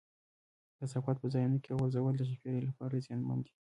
کثافات 0.79 1.17
په 1.19 1.27
ځایونو 1.33 1.57
کې 1.63 1.75
غورځول 1.77 2.13
د 2.17 2.21
چاپېریال 2.29 2.65
لپاره 2.67 3.01
زیانمن 3.05 3.37
دي. 3.45 3.51